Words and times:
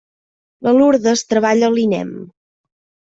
La 0.67 0.71
Lurdes 0.77 1.21
treballa 1.33 1.67
a 1.67 1.73
l'INEM. 1.75 2.09